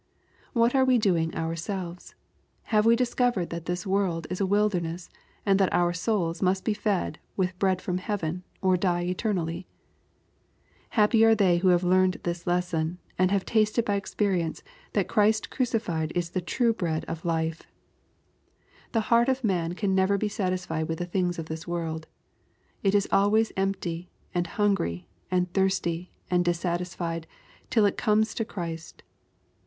What 0.53 0.73
are 0.73 0.83
we 0.83 0.97
doing 0.97 1.31
ourselves? 1.35 2.15
Ha 2.69 2.81
vejve 2.81 2.95
discovered 2.95 3.51
that 3.51 3.65
this 3.65 3.85
world 3.85 4.25
is 4.31 4.41
a 4.41 4.47
wilderness, 4.47 5.11
and 5.45 5.59
that 5.59 5.71
our 5.71 5.93
souls 5.93 6.41
must 6.41 6.65
be 6.65 6.73
fed 6.73 7.19
with 7.37 7.59
bread 7.59 7.83
from 7.83 7.99
heaven, 7.99 8.41
or 8.63 8.75
die 8.77 9.03
eternally? 9.03 9.67
Happy 10.97 11.23
are 11.23 11.35
they 11.35 11.59
who 11.59 11.67
have 11.67 11.83
learned 11.83 12.19
this 12.23 12.47
lesson, 12.47 12.97
and 13.19 13.29
have 13.29 13.45
tasted 13.45 13.85
by 13.85 13.93
experience, 13.93 14.63
that 14.93 15.07
Christ 15.07 15.51
crucified 15.51 16.11
is 16.15 16.31
the 16.31 16.41
true 16.41 16.73
bread 16.73 17.05
of 17.05 17.23
life! 17.23 17.61
The 18.93 19.01
heart 19.01 19.29
of 19.29 19.43
manu^an. 19.43 19.91
never 19.91 20.17
be 20.17 20.29
satisfied 20.29 20.87
with 20.87 20.97
the 20.97 21.05
things 21.05 21.37
of 21.37 21.45
this 21.45 21.67
world. 21.67 22.07
It 22.81 22.95
is 22.95 23.07
always 23.11 23.51
empty, 23.55 24.09
and 24.33 24.47
hungry, 24.47 25.07
and 25.29 25.53
thirsty, 25.53 26.11
and 26.31 26.43
dissatisfied, 26.43 27.27
tUPit 27.69 27.97
comes 27.97 28.33
to 28.33 28.43
Christ. 28.43 29.03